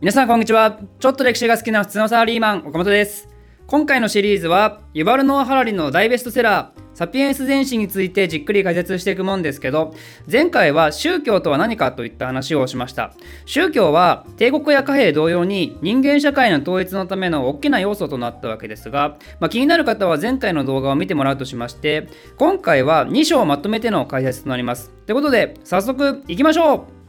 [0.00, 0.78] 皆さんこんにちは。
[0.98, 3.28] ちょっと歴史が好きな普通のサラリーマン岡本です。
[3.66, 9.94] 今回のシリーズはユバルノア・ハラリの大ベストセラーサピエンス全史についてじっくり解説していくもんですけど
[10.30, 13.12] 前回は宗教とは何かといった話をしました。
[13.44, 22.08] 宗教は帝国や貨幣同様に人間社会の統一のための大きな要素となったわけですが、まあ、気になる方は前回の動画を見てもらうとしまして
[22.38, 24.88] 今回は2章をまとめての解説となります。
[25.04, 26.99] ということで早速いきましょう。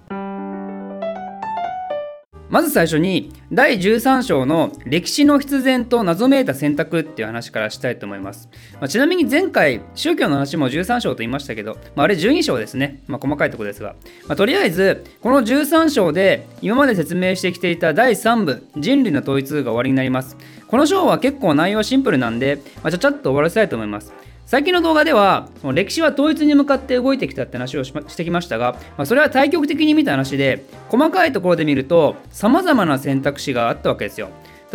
[2.51, 8.49] まず最初に第13章の歴史の必然と謎めいた選択っていう話からしたいと思います。
[8.73, 13.01] まあ、ちなみに前回宗教の話も13章と言いましたけど、まあ、あれ12章ですね。
[13.07, 13.95] まあ、細かいところですが、
[14.27, 20.35] まとりあえずこの13章で今まで説明してきていた第3部人類の統一が終わりになります。
[20.67, 24.11] この章は結構内容シンプルなんで、まあ、ちゃちゃっと終わらせたいと思います。
[24.51, 34.27] 最近の動画では歴史は統一に向かって動いてきたって話をしてきましたが、まあ、それは対極的に見た話で細かいところで見ると様々な選択肢があったわけですよ。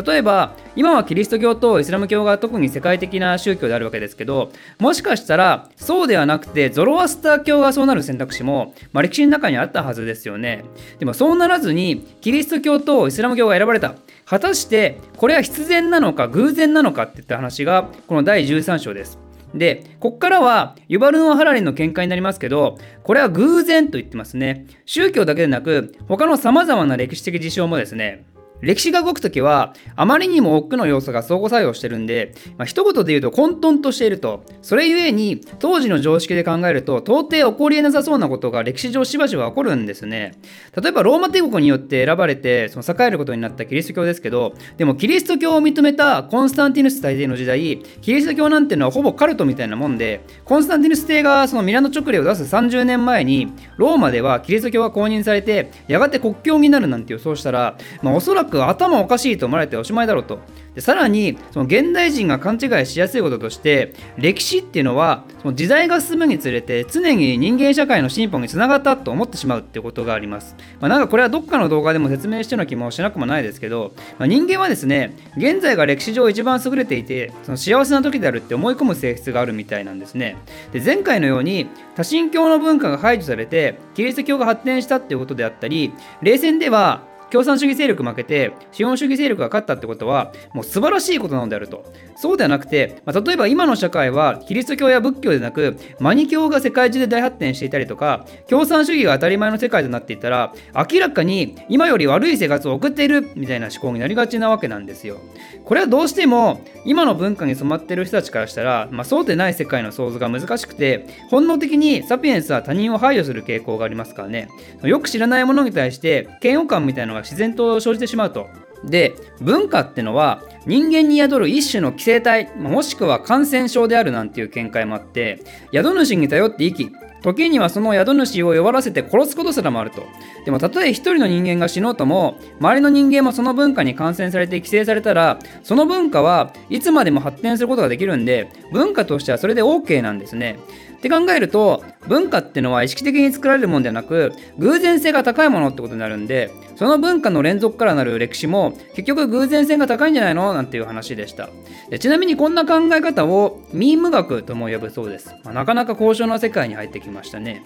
[0.02, 10.64] 例えば今はキリスト教とイスラム教が特に世界的な宗教であるわけですけどもしかしたらそうではなくてゾロアスター教がそうなる選択肢も、まあ、歴史の中にあったはずですよね。
[10.98, 13.94] でもそうならずにキリスト教とイスラム教が選ばれた。
[14.24, 19.25] 果たしてこれは必然なのか偶然なのかっていった話がこの第13章です。
[19.58, 24.66] で、こっからはユバルノ・ハラリの見解になりますけど、これは偶然と言ってますね。
[24.84, 28.24] 宗教だけでなく、他の様々な歴史的事象もですね、
[28.60, 34.44] 歴史が動くときはあまりにも多くの要素が相互作用してるんで、まあ、一言で言うと混沌としていると。
[34.62, 40.32] それゆえに当時の常識で考えると到底起こりえなさそうなことが歴史上しばしば起こるんですね。
[40.80, 60.40] 例えばローマ帝国によって選ばれてその栄えることになったキリスト教ですけどでもキリスト教を認めたコンスタンティヌス大帝の時代キリスト教なんてのはほぼカルトみたいなもんでコンスタンティヌス帝がそのミラノ直令を出す30年前にローマではキリスト教が公認されてやがて国教になるなんて予想したら、まあ、おそらく頭おかしいと思われておしまいだろうと。
[60.76, 80.36] でさらにその現代人が勘違いしやすいこととして歴史っていうのはその時代が進むにつれて常に人間社会の進歩につながったと思ってしまうっていうことがあります、まあ、なんかこれはどっかの動画でも説明してる気もしなくもないですけど、まあ、人間はですね現在が歴史上一番優れていてその幸せな時であるって思い込む性質があるみたいなんですね。
[80.72, 91.84] で前回のように多神教の文化が排除されてキリスト教が発展したっていうことであったり冷戦では共産主義勢力負けて資本主義勢力が勝ったってことはもう素晴らしいことなのであると。
[92.16, 105.18] そうではなくて、まあ、例えば今の社会はキリスト教や仏教でなくマニ教が世界中で大発展していたりとか共産主義が当たり前の世界となっていたら明らかに今より悪い生活を送っているみたいな思考になりがちなわけなんですよ。
[105.64, 114.48] これはどうしても今の文化に染まってる人たちからしたら、まあ、そうでない世界の想像が難しくて本能的にサピエンスは他人を排除する傾向がありますからね。
[114.82, 118.48] よく知らないものに対して嫌悪感みたいなのが自然と生じてしまうと。
[118.84, 130.02] で文化ってのは人間に宿る一種の寄生体もしくは感染症であるなんていう見解もあって宿主に頼って生き時にはその宿主を弱らせて殺すことすらもあると。
[130.44, 140.58] でもたとえ一人の人間が死のうとも周りの人間もその文化に感染されて寄生されたらその文化はいつまでも発展することができるんで文化としてはそれで OK なんですね。
[141.06, 150.52] って考えると文化ってのは意識的に作られるものではなく偶然性が高いものってことになるんでその文化の連続からなる歴史も結局偶然性が高いんじゃないの？
[150.54, 151.48] なんていう話でした。
[151.90, 157.62] でちなみにこんな考え方をミーム学とも呼ぶそうです、まあ、なかなか高尚な世界に入ってきましたね、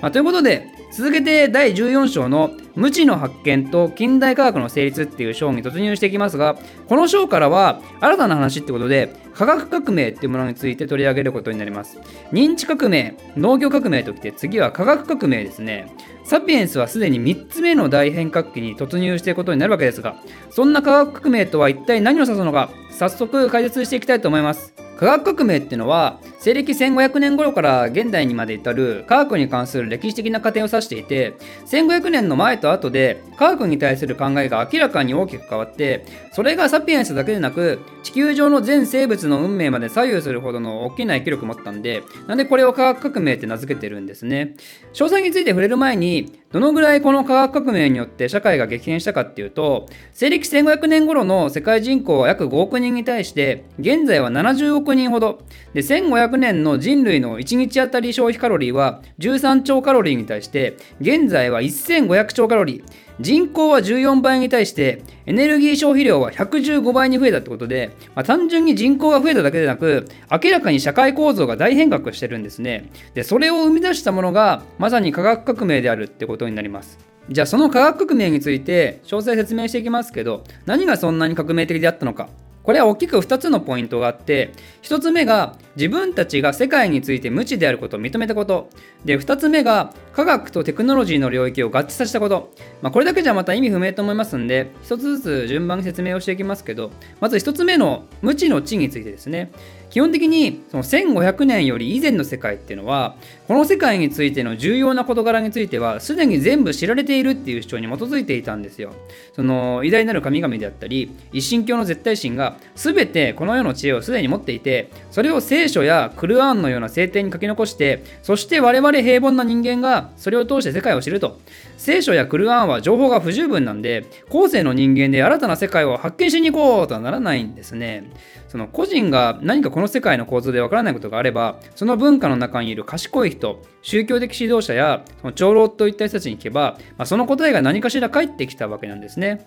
[0.00, 6.56] まあ、ということで続けて第14章の無知の発見と近代科学の成立っていう章に突入していきますが
[6.88, 11.98] この章からは新たな話ってことで科学革命っていうものについて取り上げることになります。
[12.32, 15.92] 認知革命農業革命ときて次は科学革命ですね。
[16.24, 20.16] サピエンスはすでに3つ目の大変革期に突入していくことになるわけですが
[20.50, 24.72] そんな科学革命とは一体何を指すのか早速解説していきたいと思います。
[24.98, 31.32] 科学革命っていうのは西暦1500年頃から現代にまで至る科学に関する歴史的な過程を指していて
[31.64, 44.56] 1500年の前と後で科学に対する考えが明らかに大きく変わってそれがサピエンスだけでなく地球上の全生物の運命まで左右するほどの大きな影響力を持ったんでなんでこれを科学革命って名付けてるんですね。
[44.92, 55.40] 詳細について触れる前にどのぐらいこの科学革命によって社会が激変したかっていうと西暦1500年頃の世界人口は約5億人に対して現在は70億人ほど。
[55.72, 62.84] で1500 500年の人類の1日あたり消費カロリーは13兆カロリーに対して現在は1500兆カロリー。
[63.20, 72.90] 人口は14倍に対してエネルギー消費量は115倍に増えたってことで、まあ、単純に人口が増えただけでなく明らかに社会構造が大変革してるんですね。
[73.14, 76.98] でそれを生み出したものがまさに科学革命であるってことになります。
[77.30, 82.28] じゃあその科学革命について詳細説明していきますけど何がそんなに革命的であったのか。
[82.64, 84.52] これは大きく2つのポイントがあって
[84.82, 88.70] 1つ目が自分たちが世界について無知であることを認めたこと
[89.04, 96.90] で2つ目が科学とテクノロジーの領域を合致させたこと、まあ、これだけじゃまた意味不明と思いますんで1つずつ順番に説明をしていきますけど
[97.20, 99.52] まず1つ目の無知の知についてですね。
[99.90, 103.16] 基本的にその1500年より以前の世界っていうのは
[103.46, 108.92] この世界についての重要な事柄についてはすでに全部知られているっていう主張に基づいていたんですよ。
[109.34, 121.38] その偉大なる神々であったり一神教の絶対神が全てこの世の知恵をすでに持っていてそれを聖書やクルアーンのような聖典に書き残してそして我々平凡な人間がそれを通して世界を知ると。
[121.76, 128.10] 聖書やクルアーンは情報が不十分なんで後世の人間で新たな世界を発見しに行こうとはならないんですね。
[128.48, 139.46] その個人が何かこのの世界の構造でわからないことがあればその文化の中にいる賢い人宗教的指導者やその長老といった人たちに聞けば、まあ、その答えが何かしら返ってきたわけなんですね。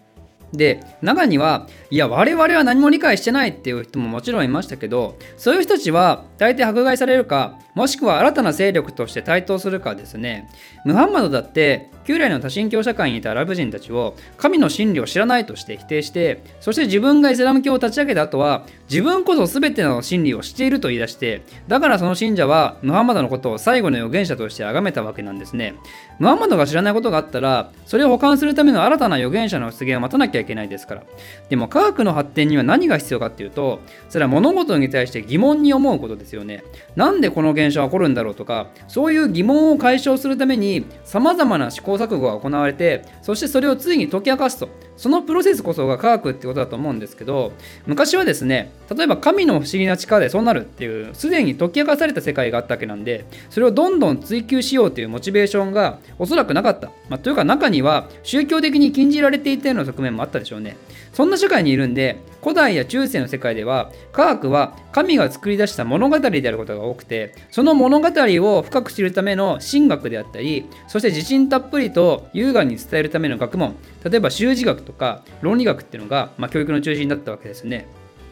[0.53, 10.49] で中にはいや我々は何も理解してないっていう人ももちろんいましたけどそういう人たちは大抵迫害されるかもしくは新たな勢力として台頭するかですね。
[10.83, 25.75] ムハンマドだって旧来の多神教社会にいたアラブ人たちを神の真理を知らないとして否定してそして自分がイスラム教を立ち上げた後は自分こそ全ての真理を知っていると言い出してだからその信者はムハンマドのことを最後の預言者として崇めたわけなんですね。
[26.17, 31.03] ムハンマドが知らないことがあったらそれを保管するための新たな預言者の出現を待たなきゃいけないですから。
[31.49, 36.63] でも科学の発展には何が必要かっていうとそれは物事に対して疑問に思うことですよね。
[36.95, 44.69] なんでこの現現象は起こるんだろうとかそういう疑問を解消するためにさまざまな試行錯誤が行われてそしてそれをついに解き明かすと。
[44.97, 47.53] そのプロセスこそが科学ってことだと思うんですけど
[47.85, 60.77] 昔はですね例えば神の不思議な力でそうなるっていうすでに解き明かされた世界があったわけなんでそれをどんどん追求しようというモチベーションがおそらくなかった、まあ、というか中には宗教的に禁じられていたような側面もあったでしょうね。
[61.17, 77.85] そんな社会にいるんで古代や中世の世界では科学は神が作り出した物語であることが多くてその物語を深く知るための神学であったりそして自信たっぷりと優雅に伝えるための学問例えば習字学とか論理学っていうのが、まあ、教育の中心だったわけですね。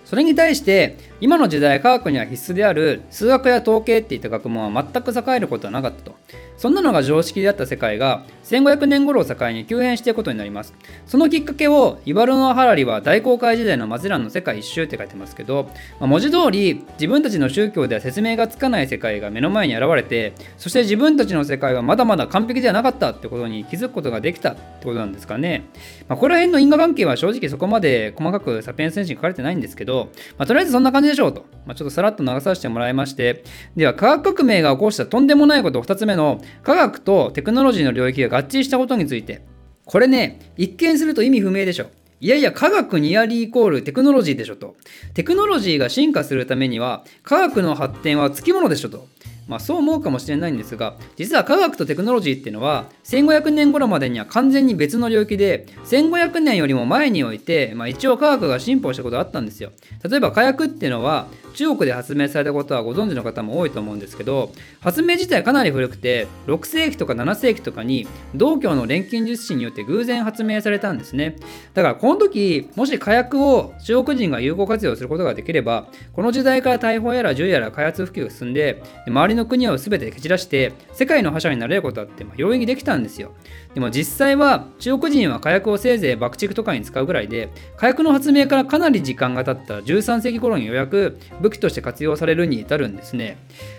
[0.06, 6.16] それに対して今の時代科学には必須である数学や統計っていった学問は全く栄えることはなかったと
[6.58, 10.74] そんなのが常識であった世界が1500年頃を境に急変していくことになります。
[11.06, 15.70] そのきっかけをイバルノ・ハラリは大航海時代のマゼランの世界一周って書いてますけど、
[16.00, 25.66] まあ、文字通り自分たちの宗教では説明がつかない世界が目の前に現れてそして自分たちの世界はまだまだ完璧ではなかったってことに気づくことができたってことなんですかね。
[26.08, 33.44] まあ、この辺の因果関係は正直そこまで細かくサピエンス戦士に書かれてないんですけど、まあ、とりあえずそんな感じでしょうと、まあ、ちょっとさらっと流させてもらいまして
[33.76, 39.42] では科学革命が起こしたとんでもないこと2つ目の科学とテクノロジーの領域が合致したことについて
[39.86, 41.88] これね一見すると意味不明でしょ。
[42.22, 44.76] いやいや科学ニアリーイコールテクノロジーでしょと。
[45.14, 49.08] テクノロジーが進化するためには科学の発展はつきものでしょと。
[49.48, 59.72] まあ、そう思うかもしれないんですが実は科学とテクノロジーっていうのは1500年頃までには完全に別の領域で1500年よりも前において、まあ、一応科学が進歩したことがあったんですよ。
[60.04, 64.52] 例えば火薬っていうのは中国で発明されたことはご存知の方も多いと思うんですけど
[64.82, 71.38] 発明自体かなり古くて6世紀とか7世紀とかに道教の錬金術師によって偶然発明されたんですね。
[71.74, 83.32] だからこの時もし火薬を中国人が有効活用することができればこの時代から大砲やら銃やら開発普及が進んで周りの国を全て蹴散らして世界の覇者になれることだって容易にできたんですよ。
[83.74, 93.38] でも実際は中国人は火薬をせいぜい爆竹とかに使うぐらいで火薬の発明からかなり時間が経った13世紀頃にようやく武器として活用されるに至るんですね。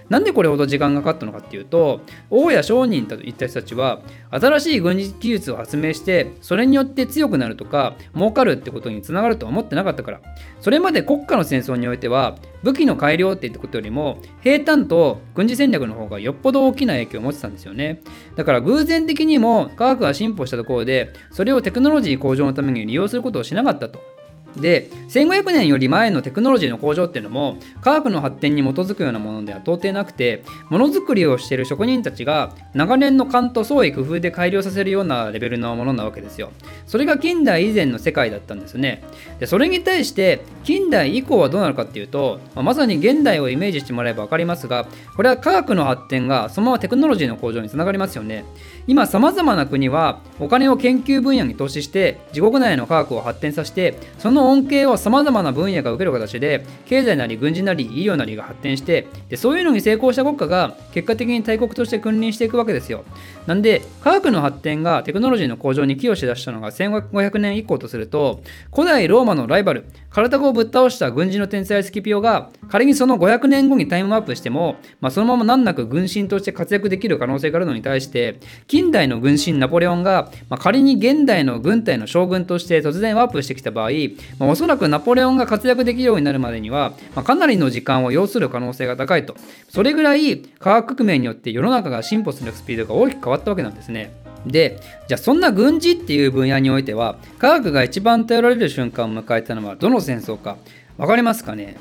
[0.08, 10.20] なんでこれほど時間がかかったのかっていうと王や商人といった人たちは新しい軍事技術を発明してそれによって強くなるとか儲かるってことにつながるとは思ってなかったから。
[10.60, 18.02] それまで国家の戦争においては武器の改良っていったことよりも平坦と軍事戦略の方がよっぽど大きな影響を持ってたんですよね。
[18.34, 24.15] だから偶然的にも科学が進歩したところでそれをテクノロジー向上のために利用することをしなかったと。
[24.60, 36.50] で1500年より前のテクノロジーの向上っていうのも科学の発展に基づくようなものでは到底なくてものづくりをしている職人たちが長年の勘と創意工夫で改良させるようなレベルのものなわけですよ。
[36.86, 39.02] それが近代以前の世界だったんですね。
[39.38, 44.86] でそれに対して近代以降はどうなるかっていうと、まあ、まさに現代をイメージしてもらえば分かりますが
[45.16, 48.44] これは科学の発展がそのままテクノロジーの向上につながりますよね。
[48.86, 63.04] 今さまざまな国はお金を研究分野に投資して自国内の科学を発展させてそのの恩恵をさまざまな分野が受ける形で経済なり軍事なり医療なりが発展してでそういうのに成功した国家が結果的に大国として君臨していくわけですよ。
[63.46, 83.90] なんで科学の発展がテクノロジーの向上に寄与しだしたのが1500年以降とすると古代ローマのライバルカルタゴをぶっ倒した軍人の天才スキピオが仮にその500年後にタイムアップしても、まあ、そのまま難なく軍神として活躍できる可能性があるのに対して近代の軍神ナポレオンが、まあ、仮に現代の軍隊の将軍として突然ワープしてきた場合、
[84.38, 89.34] まあ、おそらくナポレオンが活躍できるようになるまでには、まあ、かなりの時間を要する可能性が高いと。
[89.68, 94.12] それぐらい科学革命によって世の中が進歩するスピードが大きく変わったわけなんですね。
[94.46, 94.78] で
[95.08, 100.56] じゃあそんな軍事っていう分野においては科学が一番頼られる瞬間を迎えたのはどの戦争か
[100.98, 101.76] 分かりますかね？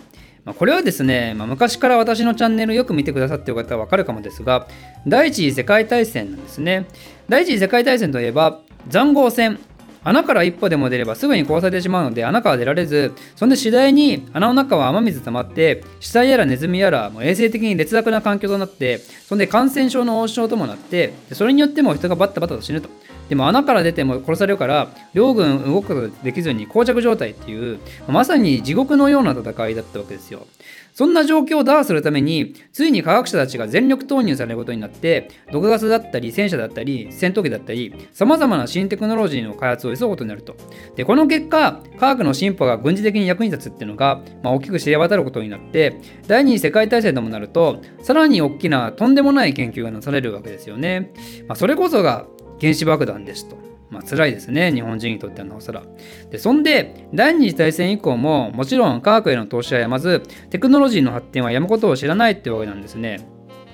[0.46, 4.68] まこれはですね、まあ、昔から私のチャンネルよく見てくださっている方はわかるかもですが
[5.06, 6.88] 第一次世界大戦なんですね。
[7.30, 9.60] 第一次世界大戦といえば塹壕戦。
[10.06, 22.90] 穴から一歩でも出ればすぐに壊されてしまうので穴から出られずそんで次第に穴の中は雨水溜まって死体やらネズミやらもう衛生的に劣悪な環境となってそんで感染症の応酬ともなってそれによっても人がバッタバタと死ぬと。
[23.30, 30.46] でも穴から出ても殺されるから両軍動くことができずに膠着状態っていうまさに地獄のような戦いだったわけですよ。
[30.96, 40.56] そんな状況を打破するために、ついに科学者たちが全力投入されることになって、毒ガスだったり、戦車だったり、戦闘機だったり、様々な新テクノロジーの開発を急ぐことになると。
[40.96, 51.12] で、この結果、科学の進歩が軍事的に役に立つっていうのが、まあ、大きく知れ渡ることになって、第二次世界大戦でもなると、さらに大きなとんでもない研究がなされるわけですよね。
[51.50, 52.26] まあ、それこそが
[52.62, 53.75] 原子爆弾ですと。
[53.90, 55.84] まあ辛いですね、日本人にとってはなおさら。
[56.30, 63.28] で、そんで、第二次大戦以降も、もちろん科学への投資はやまず、テクノロジーの発展はやむことを知らないってわけなんですね。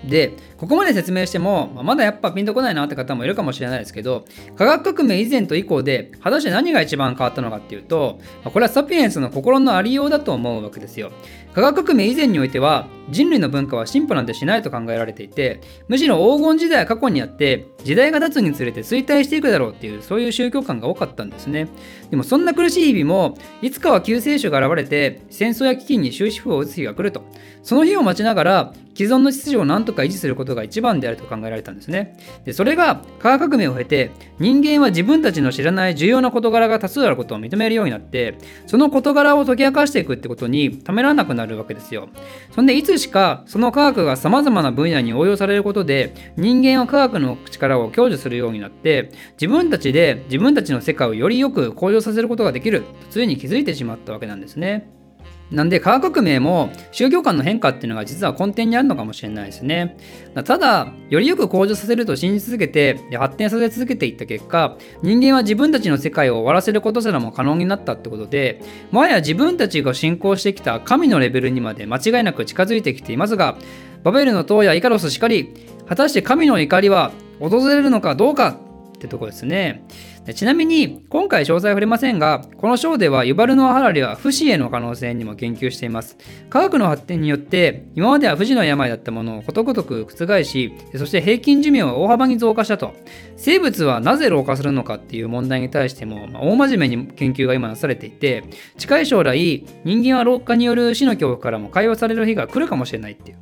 [0.03, 4.25] で、ここまで説明しても、まだやっぱピンとこないなって方もいるかもしれないですけど、
[4.55, 11.11] 科学革命以前と以降で、果たして何が一番変わったのかっていうと、これはサピエンスの心のありようだと思うわけですよ。
[11.55, 21.69] 科学革命以前においては、人類の文化は進歩なんてしないと考えられていて、むしろ黄金時代は過去にあって、時代が経つにつれて衰退していくだろうっていう、そういう宗教観が多かったんですね。
[22.11, 27.23] でもそんな苦しい日々も、いつかは救世主が現れて、戦争や飢饉に終止符を打つ日が来ると。
[27.63, 32.17] その日を待ちながら、既存の秩序を何とか維持することが一番であると考えられたんですね。
[32.46, 42.10] でそれが科学革命を経て人間は自分たちの知らない重要な事柄が多数あることを認めるようになってその事柄を解き明かしていくってことにためらわなくなるわけですよ。
[42.55, 55.00] そんでいつしかその科学が様々な分野に応用されることで人間は科学の力を享受するようになって自分たちで自分たちの世界をよりよく向上させることができるとついに気づいてしまったわけなんですね。
[55.51, 59.98] なんで科学革命も宗教観の変化っていうのが実は根底にあるのかもしれないですね。
[60.46, 73.58] ただ、よりよく向上させると信じ続けて発展させ続けていった結果、人間は自分たちの世界を終わらせることすらも可能になったってことで、もはや自分たちが信仰してきた神のレベルにまで間違いなく近づいてきていますが、
[74.03, 75.53] バベルの塔やイカロスしかり、
[75.86, 78.58] 果たして神の怒りは訪れるのかどうか
[79.01, 79.84] ってとこですね。
[80.36, 86.17] ちなみに今回詳細は触れませんがこの章ではユバルノア・ハラリは不死への可能性にも言及しています。
[86.50, 92.93] 科学の発展によって今までは不死の病だったものをことごとく覆しそして平均寿命は大幅に増加したと。
[93.36, 98.43] 生物はなぜ老化するのかっていう問題に対しても、まあ、大真面目に研究が今なされていて
[98.77, 103.38] 近い将来人間は老化による死の恐怖からも解放される日が来るかもしれないっていう。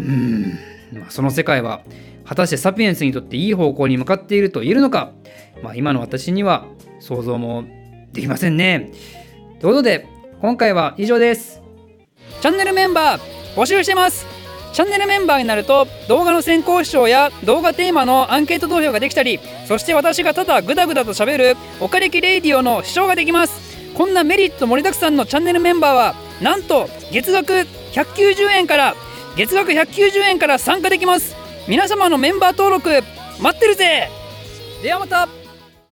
[0.00, 1.80] うーん、まあ、その世界は
[2.26, 5.12] 果たしてサピエンスにとっていい方向に向かっていると言えるのか、
[5.62, 6.66] まあ、今の私には
[7.00, 7.64] 想像も
[8.12, 8.92] できませんね。
[9.60, 10.06] ということで
[10.40, 11.64] 今回は以上です。
[12.44, 14.26] チャンネルメンバー募集してます
[14.74, 27.52] チャンネルメンバーになると動画の先行視聴や動画テーマのアンケート投票ができたりそして私がただグダグダと喋るおかれきレイディオの視聴ができますこんなメリット盛りだくさんのチャンネルメンバーはなんと月額
[27.92, 28.94] 190円から
[29.36, 31.34] 月額190円から参加できます
[31.66, 32.90] 皆様のメンバー登録
[33.40, 34.10] 待ってるぜ。
[34.82, 35.43] ではまた。